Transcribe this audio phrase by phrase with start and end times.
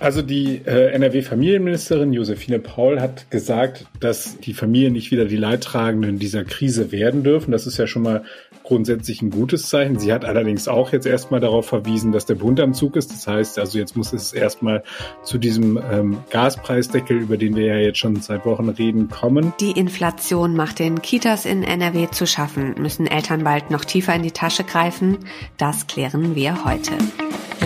[0.00, 6.18] Also die äh, NRW-Familienministerin Josephine Paul hat gesagt, dass die Familien nicht wieder die Leidtragenden
[6.18, 7.52] dieser Krise werden dürfen.
[7.52, 8.24] Das ist ja schon mal
[8.62, 9.98] grundsätzlich ein gutes Zeichen.
[9.98, 13.10] Sie hat allerdings auch jetzt erstmal darauf verwiesen, dass der Bund am Zug ist.
[13.10, 14.84] Das heißt, also jetzt muss es erstmal
[15.22, 19.52] zu diesem ähm, Gaspreisdeckel, über den wir ja jetzt schon seit Wochen reden, kommen.
[19.60, 22.74] Die Inflation macht den Kitas in NRW zu schaffen.
[22.78, 25.18] Müssen Eltern bald noch tiefer in die Tasche greifen?
[25.58, 26.92] Das klären wir heute.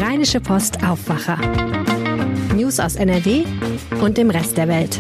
[0.01, 1.39] Rheinische Post Aufwacher.
[2.65, 3.45] News aus NRW
[4.01, 4.99] und dem Rest der Welt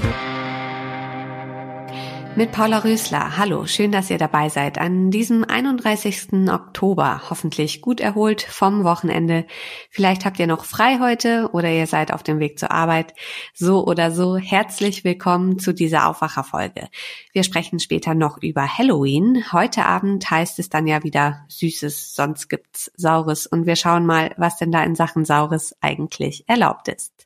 [2.36, 3.38] mit Paula Rösler.
[3.38, 6.50] Hallo, schön, dass ihr dabei seid an diesem 31.
[6.50, 7.22] Oktober.
[7.30, 9.46] Hoffentlich gut erholt vom Wochenende.
[9.88, 13.14] Vielleicht habt ihr noch frei heute oder ihr seid auf dem Weg zur Arbeit.
[13.55, 16.88] So oder so, herzlich willkommen zu dieser Aufwacherfolge.
[17.33, 19.44] Wir sprechen später noch über Halloween.
[19.52, 24.34] Heute Abend heißt es dann ja wieder Süßes, sonst gibt's Saures und wir schauen mal,
[24.36, 27.23] was denn da in Sachen Saures eigentlich erlaubt ist.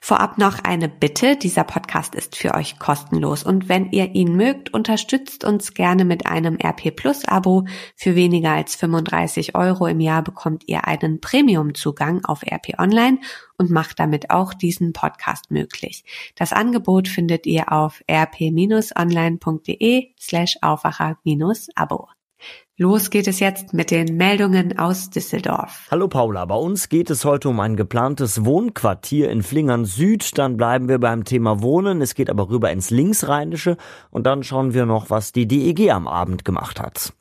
[0.00, 1.36] Vorab noch eine Bitte.
[1.36, 6.26] Dieser Podcast ist für euch kostenlos und wenn ihr ihn mögt, unterstützt uns gerne mit
[6.26, 7.64] einem RP Plus Abo.
[7.96, 13.18] Für weniger als 35 Euro im Jahr bekommt ihr einen Premium Zugang auf RP Online
[13.58, 16.04] und macht damit auch diesen Podcast möglich.
[16.36, 22.08] Das Angebot findet ihr auf rp-online.de slash Aufwacher-Abo.
[22.78, 25.88] Los geht es jetzt mit den Meldungen aus Düsseldorf.
[25.90, 30.36] Hallo Paula, bei uns geht es heute um ein geplantes Wohnquartier in Flingern Süd.
[30.36, 32.02] Dann bleiben wir beim Thema Wohnen.
[32.02, 33.78] Es geht aber rüber ins Linksrheinische
[34.10, 37.14] und dann schauen wir noch, was die DEG am Abend gemacht hat.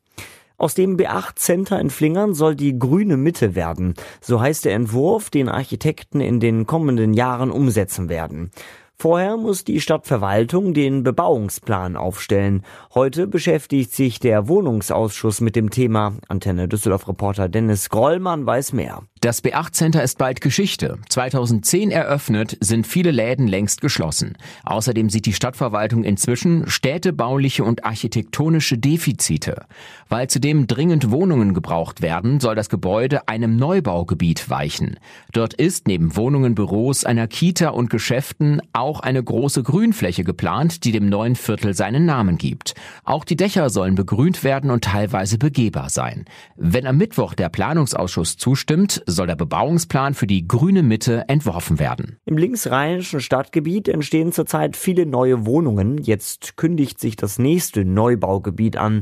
[0.57, 3.93] Aus dem B8 Center in Flingern soll die grüne Mitte werden.
[4.19, 8.51] So heißt der Entwurf, den Architekten in den kommenden Jahren umsetzen werden.
[8.97, 12.63] Vorher muss die Stadtverwaltung den Bebauungsplan aufstellen.
[12.93, 16.13] Heute beschäftigt sich der Wohnungsausschuss mit dem Thema.
[16.29, 19.03] Antenne Düsseldorf Reporter Dennis Grollmann weiß mehr.
[19.25, 20.99] Das B8 Center ist bald Geschichte.
[21.09, 24.37] 2010 eröffnet, sind viele Läden längst geschlossen.
[24.65, 29.65] Außerdem sieht die Stadtverwaltung inzwischen städtebauliche und architektonische Defizite.
[30.09, 34.99] Weil zudem dringend Wohnungen gebraucht werden, soll das Gebäude einem Neubaugebiet weichen.
[35.33, 40.91] Dort ist neben Wohnungen, Büros, einer Kita und Geschäften auch eine große Grünfläche geplant, die
[40.91, 42.75] dem neuen Viertel seinen Namen gibt.
[43.03, 46.25] Auch die Dächer sollen begrünt werden und teilweise begehbar sein.
[46.55, 52.17] Wenn am Mittwoch der Planungsausschuss zustimmt, soll der Bebauungsplan für die grüne Mitte entworfen werden.
[52.25, 55.97] Im linksrheinischen Stadtgebiet entstehen zurzeit viele neue Wohnungen.
[55.97, 59.01] Jetzt kündigt sich das nächste Neubaugebiet an.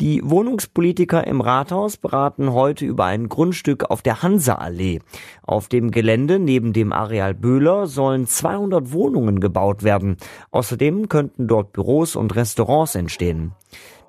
[0.00, 5.00] Die Wohnungspolitiker im Rathaus beraten heute über ein Grundstück auf der Hanseallee.
[5.42, 10.16] Auf dem Gelände neben dem Areal Böhler sollen 200 Wohnungen gebaut werden.
[10.52, 13.54] Außerdem könnten dort Büros und Restaurants entstehen.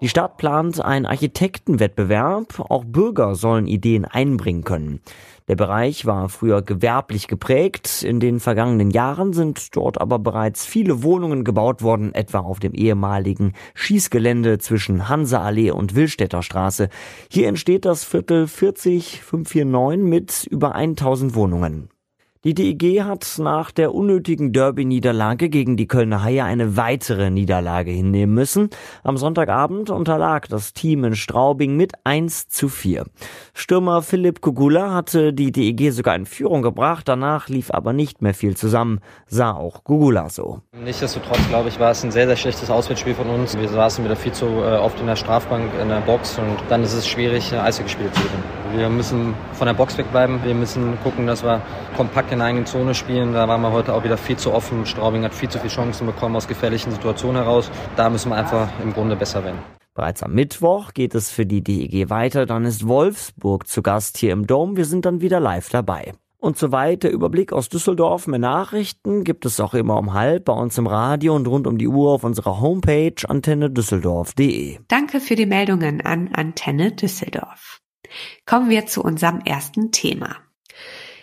[0.01, 2.61] Die Stadt plant einen Architektenwettbewerb.
[2.69, 5.01] Auch Bürger sollen Ideen einbringen können.
[5.49, 8.03] Der Bereich war früher gewerblich geprägt.
[8.03, 12.73] In den vergangenen Jahren sind dort aber bereits viele Wohnungen gebaut worden, etwa auf dem
[12.73, 16.87] ehemaligen Schießgelände zwischen Hanseallee und Willstädter Straße.
[17.29, 21.89] Hier entsteht das Viertel 40549 mit über 1000 Wohnungen.
[22.45, 28.33] Die DEG hat nach der unnötigen Derby-Niederlage gegen die Kölner Haie eine weitere Niederlage hinnehmen
[28.33, 28.69] müssen.
[29.03, 33.03] Am Sonntagabend unterlag das Team in Straubing mit 1 zu 4.
[33.53, 38.33] Stürmer Philipp Kugula hatte die DEG sogar in Führung gebracht, danach lief aber nicht mehr
[38.33, 40.61] viel zusammen, sah auch Kugula so.
[40.81, 43.59] Nichtsdestotrotz, glaube ich, war es ein sehr, sehr schlechtes Auswärtsspiel von uns.
[43.59, 46.83] Wir saßen wieder viel zu äh, oft in der Strafbank, in der Box und dann
[46.83, 48.43] ist es schwierig, Eishockey-Spiele zu gewinnen.
[48.77, 51.61] Wir müssen von der Box wegbleiben, wir müssen gucken, dass wir
[51.97, 53.33] kompakt in der eigenen Zone spielen.
[53.33, 54.85] Da waren wir heute auch wieder viel zu offen.
[54.85, 57.71] Straubing hat viel zu viele Chancen bekommen aus gefährlichen Situationen heraus.
[57.95, 59.59] Da müssen wir einfach im Grunde besser werden.
[59.93, 62.45] Bereits am Mittwoch geht es für die DEG weiter.
[62.45, 64.77] Dann ist Wolfsburg zu Gast hier im Dom.
[64.77, 66.13] Wir sind dann wieder live dabei.
[66.37, 68.25] Und soweit der Überblick aus Düsseldorf.
[68.25, 71.77] Mehr Nachrichten gibt es auch immer um halb bei uns im Radio und rund um
[71.77, 74.79] die Uhr auf unserer Homepage antennedüsseldorf.de.
[74.87, 77.81] Danke für die Meldungen an Antenne Düsseldorf.
[78.45, 80.37] Kommen wir zu unserem ersten Thema.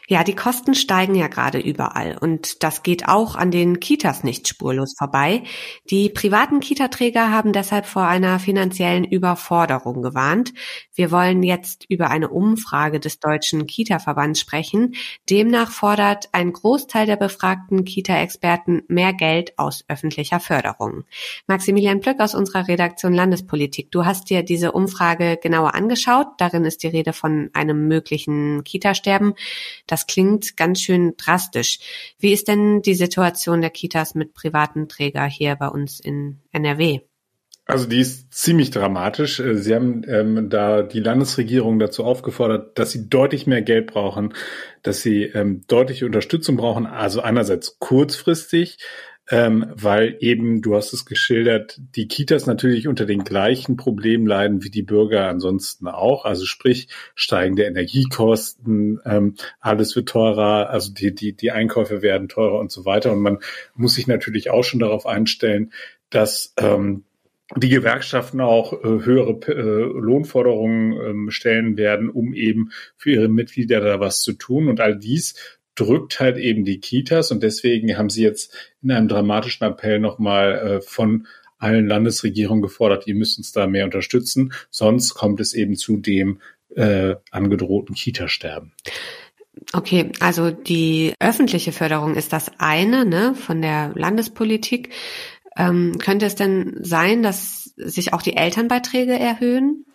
[0.09, 4.47] Ja, die Kosten steigen ja gerade überall und das geht auch an den Kitas nicht
[4.47, 5.43] spurlos vorbei.
[5.91, 10.53] Die privaten Kitaträger haben deshalb vor einer finanziellen Überforderung gewarnt.
[10.95, 14.95] Wir wollen jetzt über eine Umfrage des Deutschen Kita-Verbands sprechen.
[15.29, 21.03] Demnach fordert ein Großteil der befragten Kita-Experten mehr Geld aus öffentlicher Förderung.
[21.49, 26.29] Maximilian Plöck aus unserer Redaktion Landespolitik, du hast dir diese Umfrage genauer angeschaut.
[26.39, 29.35] Darin ist die Rede von einem möglichen Kita-Sterben.
[29.97, 31.79] Das klingt ganz schön drastisch.
[32.19, 37.01] Wie ist denn die Situation der Kitas mit privaten Träger hier bei uns in NRW?
[37.65, 39.41] Also die ist ziemlich dramatisch.
[39.41, 44.35] Äh, sie haben ähm, da die Landesregierung dazu aufgefordert, dass sie deutlich mehr Geld brauchen,
[44.83, 46.85] dass sie ähm, deutliche Unterstützung brauchen.
[46.85, 48.77] Also einerseits kurzfristig,
[49.31, 54.63] ähm, weil eben, du hast es geschildert, die Kitas natürlich unter den gleichen Problemen leiden
[54.63, 56.25] wie die Bürger ansonsten auch.
[56.25, 62.61] Also sprich steigende Energiekosten, ähm, alles wird teurer, also die, die, die Einkäufe werden teurer
[62.61, 63.13] und so weiter.
[63.13, 63.39] Und man
[63.75, 65.73] muss sich natürlich auch schon darauf einstellen,
[66.11, 67.05] dass ähm,
[67.55, 73.81] die Gewerkschaften auch äh, höhere äh, Lohnforderungen ähm, stellen werden, um eben für ihre Mitglieder
[73.81, 74.69] da was zu tun.
[74.69, 78.53] Und all dies drückt halt eben die Kitas und deswegen haben sie jetzt
[78.83, 81.27] in einem dramatischen Appell nochmal äh, von
[81.59, 86.41] allen Landesregierungen gefordert, ihr müsst uns da mehr unterstützen, sonst kommt es eben zu dem
[86.75, 88.73] äh, angedrohten Kita-Sterben.
[89.73, 94.91] Okay, also die öffentliche Förderung ist das eine, ne, von der Landespolitik.
[95.57, 99.87] Ähm, könnte es denn sein, dass sich auch die Elternbeiträge erhöhen?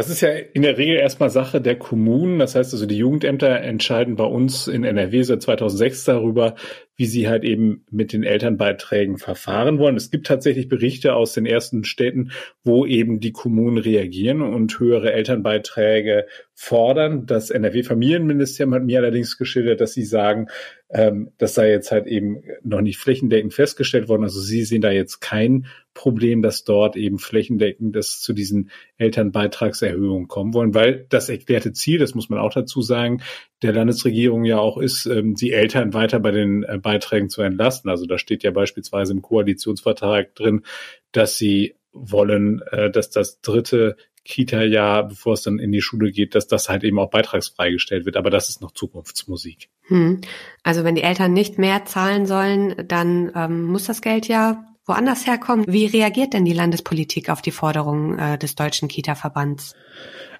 [0.00, 2.38] Das ist ja in der Regel erstmal Sache der Kommunen.
[2.38, 6.54] Das heißt also, die Jugendämter entscheiden bei uns in NRW seit 2006 darüber,
[7.00, 9.96] wie sie halt eben mit den Elternbeiträgen verfahren wollen.
[9.96, 12.30] Es gibt tatsächlich Berichte aus den ersten Städten,
[12.62, 17.24] wo eben die Kommunen reagieren und höhere Elternbeiträge fordern.
[17.24, 20.48] Das NRW-Familienministerium hat mir allerdings geschildert, dass sie sagen,
[20.90, 24.24] ähm, das sei jetzt halt eben noch nicht flächendeckend festgestellt worden.
[24.24, 30.28] Also sie sehen da jetzt kein Problem, dass dort eben flächendeckend das zu diesen Elternbeitragserhöhungen
[30.28, 33.22] kommen wollen, weil das erklärte Ziel, das muss man auch dazu sagen,
[33.62, 37.88] der Landesregierung ja auch ist, ähm, die Eltern weiter bei den äh, Beiträgen zu entlasten.
[37.88, 40.64] Also da steht ja beispielsweise im Koalitionsvertrag drin,
[41.12, 46.34] dass sie wollen, äh, dass das dritte Kita-Jahr, bevor es dann in die Schule geht,
[46.34, 48.16] dass das halt eben auch beitragsfrei gestellt wird.
[48.16, 49.68] Aber das ist noch Zukunftsmusik.
[49.86, 50.20] Hm.
[50.62, 55.26] Also wenn die Eltern nicht mehr zahlen sollen, dann ähm, muss das Geld ja woanders
[55.26, 55.64] herkommen.
[55.68, 59.74] Wie reagiert denn die Landespolitik auf die Forderungen äh, des Deutschen Kita-Verbands?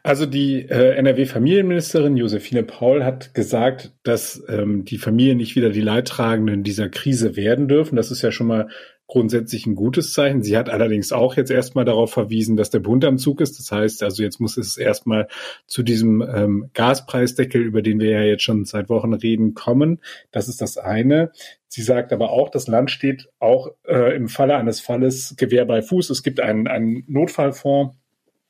[0.03, 5.83] Also die äh, NRW-Familienministerin Josephine Paul hat gesagt, dass ähm, die Familien nicht wieder die
[5.83, 7.97] Leidtragenden dieser Krise werden dürfen.
[7.97, 8.69] Das ist ja schon mal
[9.11, 10.43] grundsätzlich ein gutes Zeichen.
[10.43, 13.59] Sie hat allerdings auch jetzt erstmal darauf verwiesen, dass der Bund am Zug ist.
[13.59, 15.27] Das heißt, also jetzt muss es erstmal
[15.67, 19.99] zu diesem ähm, Gaspreisdeckel, über den wir ja jetzt schon seit Wochen reden, kommen.
[20.31, 21.33] Das ist das eine.
[21.67, 25.83] Sie sagt aber auch, das Land steht auch äh, im Falle eines Falles Gewehr bei
[25.83, 26.11] Fuß.
[26.11, 27.97] Es gibt einen, einen Notfallfonds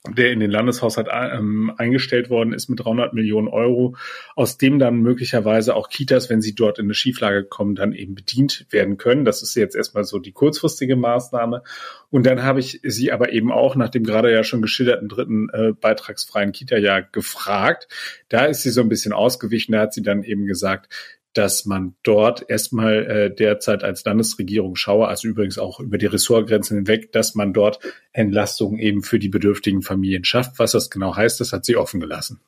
[0.09, 3.97] der in den Landeshaushalt ähm, eingestellt worden ist mit 300 Millionen Euro,
[4.35, 8.15] aus dem dann möglicherweise auch Kitas, wenn sie dort in eine Schieflage kommen, dann eben
[8.15, 9.27] bedient werden können.
[9.27, 11.63] Das ist jetzt erstmal so die kurzfristige Maßnahme.
[12.09, 15.51] Und dann habe ich sie aber eben auch nach dem gerade ja schon geschilderten dritten
[15.53, 17.89] äh, beitragsfreien Kita-Jahr gefragt.
[18.31, 19.73] Da ist sie so ein bisschen ausgewichen.
[19.73, 20.89] Da hat sie dann eben gesagt,
[21.33, 26.79] dass man dort erstmal äh, derzeit als Landesregierung schaue, also übrigens auch über die Ressortgrenzen
[26.79, 27.79] hinweg, dass man dort
[28.13, 30.59] Entlastungen eben für die bedürftigen Familien schafft.
[30.59, 32.41] Was das genau heißt, das hat sie offen gelassen.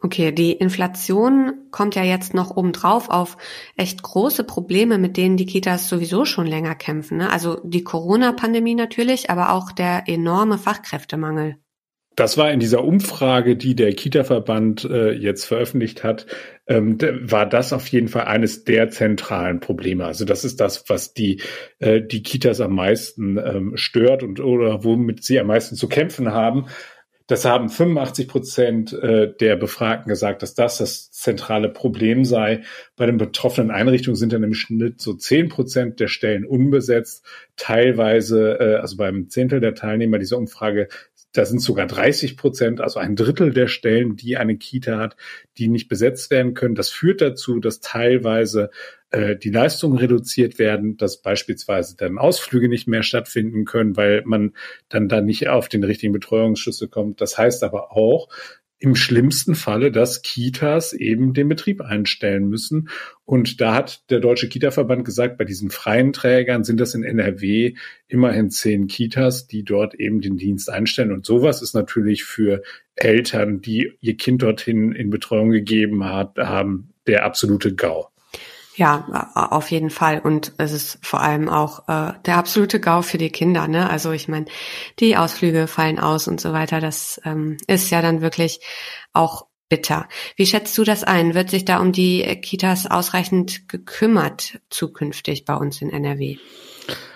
[0.00, 3.36] Okay, die Inflation kommt ja jetzt noch obendrauf auf
[3.76, 7.18] echt große Probleme, mit denen die Kitas sowieso schon länger kämpfen.
[7.18, 7.30] Ne?
[7.30, 11.56] Also die Corona-Pandemie natürlich, aber auch der enorme Fachkräftemangel.
[12.16, 16.26] Das war in dieser Umfrage, die der Kita-Verband äh, jetzt veröffentlicht hat,
[16.70, 20.06] ähm, war das auf jeden Fall eines der zentralen Probleme.
[20.06, 21.42] Also das ist das, was die,
[21.80, 26.32] äh, die Kitas am meisten ähm, stört und oder womit sie am meisten zu kämpfen
[26.32, 26.66] haben.
[27.26, 32.62] Das haben 85 Prozent äh, der Befragten gesagt, dass das das zentrale Problem sei.
[32.96, 37.24] Bei den betroffenen Einrichtungen sind dann im Schnitt so 10 Prozent der Stellen unbesetzt.
[37.60, 40.88] Teilweise, äh, also beim Zehntel der Teilnehmer dieser Umfrage
[41.32, 45.16] da sind sogar 30 Prozent, also ein Drittel der Stellen, die eine Kita hat,
[45.58, 46.74] die nicht besetzt werden können.
[46.74, 48.70] Das führt dazu, dass teilweise
[49.10, 54.54] äh, die Leistungen reduziert werden, dass beispielsweise dann Ausflüge nicht mehr stattfinden können, weil man
[54.88, 57.20] dann da nicht auf den richtigen Betreuungsschlüssel kommt.
[57.20, 58.28] Das heißt aber auch,
[58.80, 62.88] im schlimmsten Falle, dass Kitas eben den Betrieb einstellen müssen.
[63.26, 67.74] Und da hat der Deutsche Kita-Verband gesagt, bei diesen freien Trägern sind das in NRW
[68.08, 71.12] immerhin zehn Kitas, die dort eben den Dienst einstellen.
[71.12, 72.62] Und sowas ist natürlich für
[72.96, 78.09] Eltern, die ihr Kind dorthin in Betreuung gegeben hat, haben, der absolute GAU.
[78.76, 80.20] Ja, auf jeden Fall.
[80.20, 83.66] Und es ist vor allem auch äh, der absolute GAU für die Kinder.
[83.68, 83.90] Ne?
[83.90, 84.46] Also ich meine,
[85.00, 86.80] die Ausflüge fallen aus und so weiter.
[86.80, 88.60] Das ähm, ist ja dann wirklich
[89.12, 90.08] auch bitter.
[90.36, 91.34] Wie schätzt du das ein?
[91.34, 96.38] Wird sich da um die Kitas ausreichend gekümmert zukünftig bei uns in NRW?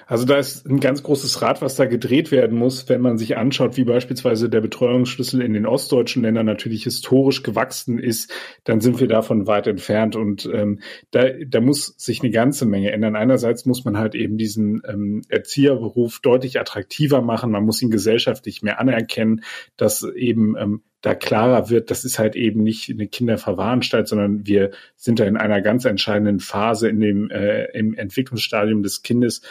[0.06, 3.36] Also da ist ein ganz großes Rad, was da gedreht werden muss, wenn man sich
[3.36, 8.32] anschaut, wie beispielsweise der Betreuungsschlüssel in den ostdeutschen Ländern natürlich historisch gewachsen ist,
[8.64, 10.16] dann sind wir davon weit entfernt.
[10.16, 13.16] Und ähm, da, da muss sich eine ganze Menge ändern.
[13.16, 17.50] Einerseits muss man halt eben diesen ähm, Erzieherberuf deutlich attraktiver machen.
[17.50, 19.42] Man muss ihn gesellschaftlich mehr anerkennen,
[19.76, 24.70] dass eben ähm, da klarer wird, das ist halt eben nicht eine Kinderverwahranstalt, sondern wir
[24.96, 29.42] sind da in einer ganz entscheidenden Phase in dem äh, im Entwicklungsstadium des Kindes,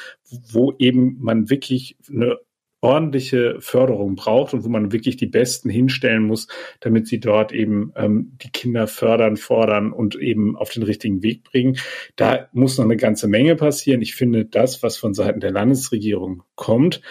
[0.51, 2.39] wo eben man wirklich eine
[2.81, 6.47] ordentliche Förderung braucht und wo man wirklich die Besten hinstellen muss,
[6.79, 11.43] damit sie dort eben ähm, die Kinder fördern, fordern und eben auf den richtigen Weg
[11.43, 11.77] bringen.
[12.15, 14.01] Da muss noch eine ganze Menge passieren.
[14.01, 17.01] Ich finde, das, was von Seiten der Landesregierung kommt,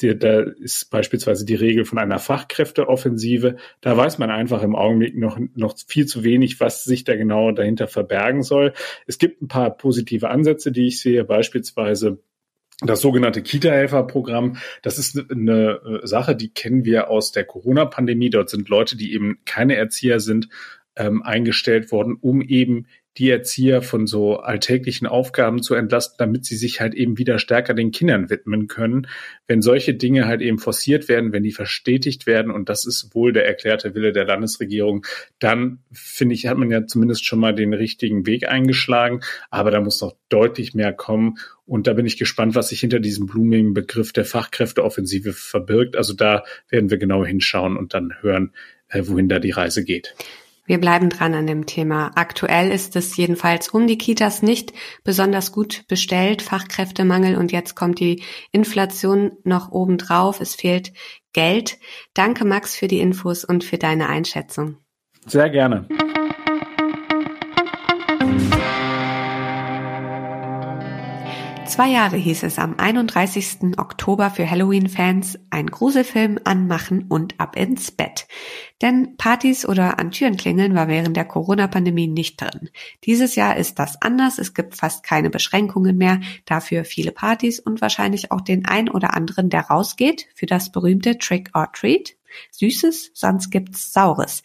[0.00, 3.56] da ist beispielsweise die Regel von einer Fachkräfteoffensive.
[3.80, 7.52] Da weiß man einfach im Augenblick noch, noch viel zu wenig, was sich da genau
[7.52, 8.72] dahinter verbergen soll.
[9.06, 12.18] Es gibt ein paar positive Ansätze, die ich sehe, beispielsweise
[12.84, 18.30] das sogenannte Kita-Helfer-Programm, das ist eine Sache, die kennen wir aus der Corona-Pandemie.
[18.30, 20.48] Dort sind Leute, die eben keine Erzieher sind,
[20.96, 22.86] ähm, eingestellt worden, um eben
[23.18, 27.74] die Erzieher von so alltäglichen Aufgaben zu entlasten, damit sie sich halt eben wieder stärker
[27.74, 29.06] den Kindern widmen können.
[29.46, 33.32] Wenn solche Dinge halt eben forciert werden, wenn die verstetigt werden, und das ist wohl
[33.32, 35.04] der erklärte Wille der Landesregierung,
[35.38, 39.20] dann finde ich, hat man ja zumindest schon mal den richtigen Weg eingeschlagen.
[39.50, 41.36] Aber da muss noch deutlich mehr kommen.
[41.66, 45.96] Und da bin ich gespannt, was sich hinter diesem blumigen Begriff der Fachkräfteoffensive verbirgt.
[45.96, 48.52] Also da werden wir genau hinschauen und dann hören,
[48.88, 50.14] äh, wohin da die Reise geht.
[50.64, 52.12] Wir bleiben dran an dem Thema.
[52.14, 57.98] Aktuell ist es jedenfalls um die Kitas nicht besonders gut bestellt, Fachkräftemangel und jetzt kommt
[57.98, 60.40] die Inflation noch obendrauf.
[60.40, 60.92] Es fehlt
[61.32, 61.78] Geld.
[62.14, 64.76] Danke Max für die Infos und für deine Einschätzung.
[65.26, 65.88] Sehr gerne.
[71.72, 73.78] Zwei Jahre hieß es am 31.
[73.78, 78.28] Oktober für Halloween-Fans ein Gruselfilm anmachen und ab ins Bett.
[78.82, 82.68] Denn Partys oder an Türen klingeln war während der Corona-Pandemie nicht drin.
[83.04, 84.38] Dieses Jahr ist das anders.
[84.38, 86.20] Es gibt fast keine Beschränkungen mehr.
[86.44, 91.16] Dafür viele Partys und wahrscheinlich auch den ein oder anderen, der rausgeht für das berühmte
[91.16, 92.16] Trick or Treat.
[92.50, 94.42] Süßes, sonst gibt's Saures.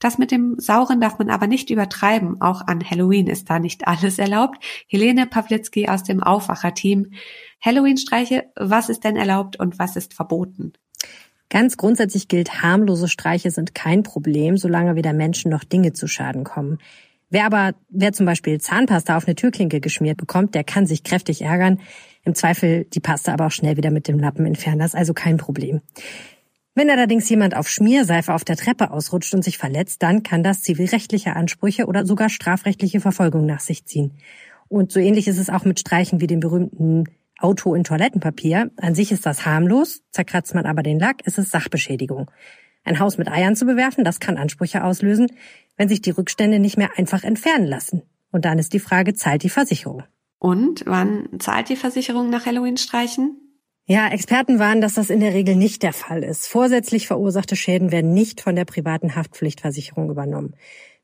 [0.00, 2.40] Das mit dem Sauren darf man aber nicht übertreiben.
[2.40, 4.58] Auch an Halloween ist da nicht alles erlaubt.
[4.88, 7.12] Helene Pawlitzki aus dem Aufwacher-Team.
[7.60, 10.72] Halloween-Streiche, was ist denn erlaubt und was ist verboten?
[11.50, 16.44] Ganz grundsätzlich gilt, harmlose Streiche sind kein Problem, solange weder Menschen noch Dinge zu Schaden
[16.44, 16.78] kommen.
[17.28, 21.42] Wer aber, wer zum Beispiel Zahnpasta auf eine Türklinke geschmiert bekommt, der kann sich kräftig
[21.42, 21.80] ärgern.
[22.24, 24.78] Im Zweifel die Pasta aber auch schnell wieder mit dem Lappen entfernen.
[24.78, 25.80] Das ist also kein Problem.
[26.74, 30.62] Wenn allerdings jemand auf Schmierseife auf der Treppe ausrutscht und sich verletzt, dann kann das
[30.62, 34.12] zivilrechtliche Ansprüche oder sogar strafrechtliche Verfolgung nach sich ziehen.
[34.68, 37.04] Und so ähnlich ist es auch mit Streichen wie dem berühmten
[37.38, 38.70] Auto in Toilettenpapier.
[38.76, 42.30] An sich ist das harmlos, zerkratzt man aber den Lack, ist es Sachbeschädigung.
[42.84, 45.26] Ein Haus mit Eiern zu bewerfen, das kann Ansprüche auslösen,
[45.76, 48.02] wenn sich die Rückstände nicht mehr einfach entfernen lassen.
[48.30, 50.04] Und dann ist die Frage, zahlt die Versicherung?
[50.38, 53.36] Und wann zahlt die Versicherung nach Halloween-Streichen?
[53.92, 56.46] Ja, Experten warnen, dass das in der Regel nicht der Fall ist.
[56.46, 60.54] Vorsätzlich verursachte Schäden werden nicht von der privaten Haftpflichtversicherung übernommen.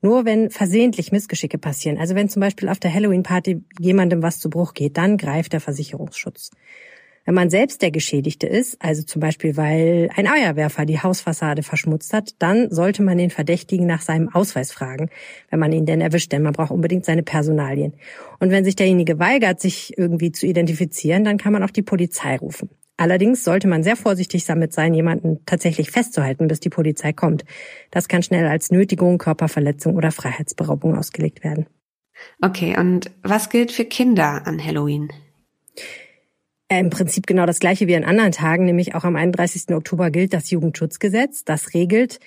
[0.02, 4.50] Nur wenn versehentlich Missgeschicke passieren, also wenn zum Beispiel auf der Halloween-Party jemandem was zu
[4.50, 6.52] Bruch geht, dann greift der Versicherungsschutz.
[7.26, 12.12] Wenn man selbst der Geschädigte ist, also zum Beispiel weil ein Eierwerfer die Hausfassade verschmutzt
[12.12, 15.10] hat, dann sollte man den Verdächtigen nach seinem Ausweis fragen,
[15.50, 17.94] wenn man ihn denn erwischt, denn man braucht unbedingt seine Personalien.
[18.38, 22.36] Und wenn sich derjenige weigert, sich irgendwie zu identifizieren, dann kann man auch die Polizei
[22.36, 22.70] rufen.
[22.96, 27.44] Allerdings sollte man sehr vorsichtig damit sein, jemanden tatsächlich festzuhalten, bis die Polizei kommt.
[27.90, 31.66] Das kann schnell als Nötigung, Körperverletzung oder Freiheitsberaubung ausgelegt werden.
[32.40, 35.10] Okay, und was gilt für Kinder an Halloween?
[36.68, 39.74] Äh, Im Prinzip genau das gleiche wie an anderen Tagen, nämlich auch am 31.
[39.74, 41.44] Oktober gilt das Jugendschutzgesetz.
[41.44, 42.18] Das regelt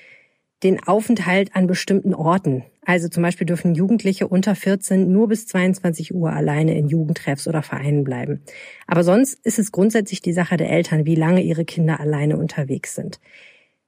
[0.63, 2.63] den Aufenthalt an bestimmten Orten.
[2.81, 7.61] Also zum Beispiel dürfen Jugendliche unter 14 nur bis 22 Uhr alleine in Jugendtreffs oder
[7.61, 8.41] Vereinen bleiben.
[8.87, 12.95] Aber sonst ist es grundsätzlich die Sache der Eltern, wie lange ihre Kinder alleine unterwegs
[12.95, 13.19] sind.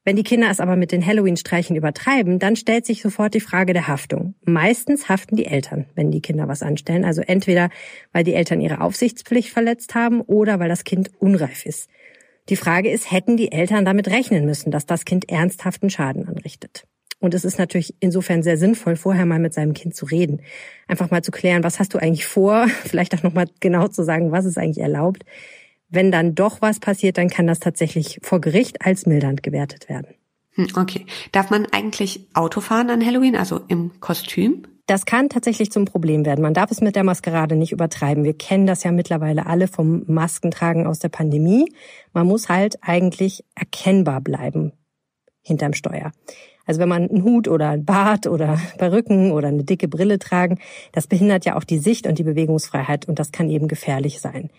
[0.03, 3.73] Wenn die Kinder es aber mit den Halloween-Streichen übertreiben, dann stellt sich sofort die Frage
[3.73, 4.33] der Haftung.
[4.43, 7.05] Meistens haften die Eltern, wenn die Kinder was anstellen.
[7.05, 7.69] Also entweder,
[8.11, 11.87] weil die Eltern ihre Aufsichtspflicht verletzt haben oder weil das Kind unreif ist.
[12.49, 16.87] Die Frage ist, hätten die Eltern damit rechnen müssen, dass das Kind ernsthaften Schaden anrichtet?
[17.19, 20.41] Und es ist natürlich insofern sehr sinnvoll, vorher mal mit seinem Kind zu reden.
[20.87, 22.67] Einfach mal zu klären, was hast du eigentlich vor?
[22.85, 25.23] Vielleicht auch nochmal genau zu sagen, was ist eigentlich erlaubt.
[25.91, 30.15] Wenn dann doch was passiert, dann kann das tatsächlich vor Gericht als mildernd gewertet werden.
[30.53, 31.05] Hm, okay.
[31.31, 34.63] Darf man eigentlich Auto fahren an Halloween, also im Kostüm?
[34.87, 36.41] Das kann tatsächlich zum Problem werden.
[36.41, 38.23] Man darf es mit der Maskerade nicht übertreiben.
[38.23, 41.71] Wir kennen das ja mittlerweile alle vom Maskentragen aus der Pandemie.
[42.13, 44.73] Man muss halt eigentlich erkennbar bleiben
[45.41, 46.11] hinterm Steuer.
[46.65, 50.59] Also wenn man einen Hut oder ein Bart oder Perücken oder eine dicke Brille tragen,
[50.91, 54.49] das behindert ja auch die Sicht und die Bewegungsfreiheit und das kann eben gefährlich sein.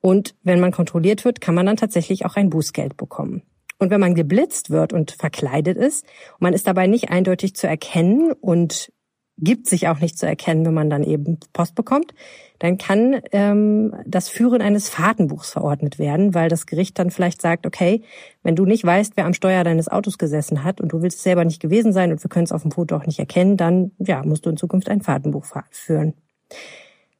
[0.00, 3.42] Und wenn man kontrolliert wird, kann man dann tatsächlich auch ein Bußgeld bekommen.
[3.78, 7.66] Und wenn man geblitzt wird und verkleidet ist, und man ist dabei nicht eindeutig zu
[7.66, 8.92] erkennen und
[9.40, 12.12] gibt sich auch nicht zu erkennen, wenn man dann eben Post bekommt,
[12.58, 17.64] dann kann ähm, das Führen eines Fahrtenbuchs verordnet werden, weil das Gericht dann vielleicht sagt,
[17.64, 18.02] okay,
[18.42, 21.44] wenn du nicht weißt, wer am Steuer deines Autos gesessen hat und du willst selber
[21.44, 24.24] nicht gewesen sein und wir können es auf dem Foto auch nicht erkennen, dann ja,
[24.24, 26.14] musst du in Zukunft ein Fahrtenbuch führen.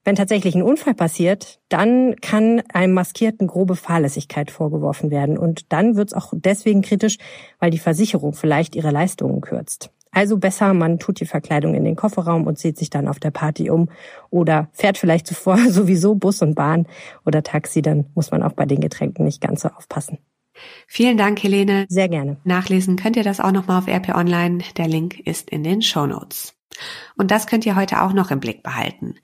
[0.05, 5.37] Wenn tatsächlich ein Unfall passiert, dann kann einem Maskierten grobe Fahrlässigkeit vorgeworfen werden.
[5.37, 7.19] Und dann wird es auch deswegen kritisch,
[7.59, 9.91] weil die Versicherung vielleicht ihre Leistungen kürzt.
[10.11, 13.31] Also besser, man tut die Verkleidung in den Kofferraum und zieht sich dann auf der
[13.31, 13.91] Party um
[14.31, 16.87] oder fährt vielleicht zuvor sowieso Bus und Bahn
[17.27, 20.19] oder Taxi, dann muss man auch bei den Getränken nicht ganz so aufpassen.
[20.87, 21.87] Vielen Dank, Helene.
[21.89, 22.39] Sehr gerne.
[22.45, 24.59] Nachlesen könnt ihr das auch nochmal auf RP Online.
[24.77, 26.55] Der Link ist in den Show Notes.
[27.17, 29.15] Und das könnt ihr heute auch noch im Blick behalten.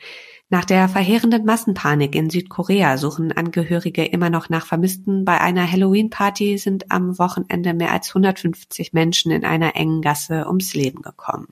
[0.51, 5.25] Nach der verheerenden Massenpanik in Südkorea suchen Angehörige immer noch nach Vermissten.
[5.25, 10.75] Bei einer Halloween-Party sind am Wochenende mehr als 150 Menschen in einer engen Gasse ums
[10.75, 11.49] Leben gekommen.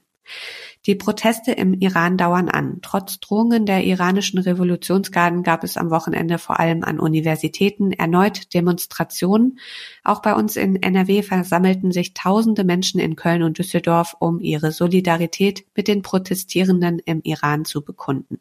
[0.85, 2.79] Die Proteste im Iran dauern an.
[2.83, 9.59] Trotz Drohungen der iranischen Revolutionsgarden gab es am Wochenende vor allem an Universitäten erneut Demonstrationen.
[10.05, 14.71] Auch bei uns in NRW versammelten sich tausende Menschen in Köln und Düsseldorf, um ihre
[14.71, 18.39] Solidarität mit den Protestierenden im Iran zu bekunden.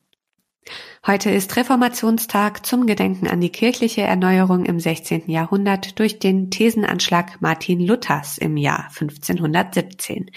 [1.05, 5.31] Heute ist Reformationstag zum Gedenken an die kirchliche Erneuerung im 16.
[5.31, 10.29] Jahrhundert durch den Thesenanschlag Martin Luthers im Jahr 1517.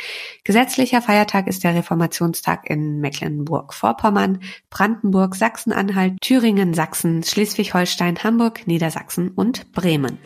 [0.43, 4.41] Gesetzlicher Feiertag ist der Reformationstag in Mecklenburg-Vorpommern,
[4.71, 10.19] Brandenburg, Sachsen-Anhalt, Thüringen, Sachsen, Schleswig-Holstein, Hamburg, Niedersachsen und Bremen.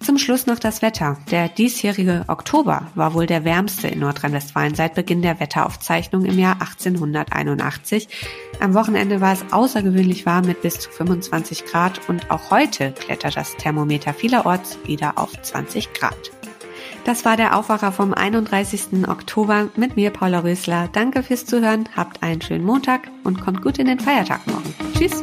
[0.00, 1.16] Zum Schluss noch das Wetter.
[1.30, 6.60] Der diesjährige Oktober war wohl der wärmste in Nordrhein-Westfalen seit Beginn der Wetteraufzeichnung im Jahr
[6.60, 8.08] 1881.
[8.60, 13.36] Am Wochenende war es außergewöhnlich warm mit bis zu 25 Grad und auch heute klettert
[13.36, 16.32] das Thermometer vielerorts wieder auf 20 Grad.
[17.04, 19.06] Das war der Aufwacher vom 31.
[19.08, 20.88] Oktober mit mir, Paula Rösler.
[20.92, 24.74] Danke fürs Zuhören, habt einen schönen Montag und kommt gut in den Feiertag morgen.
[24.96, 25.22] Tschüss!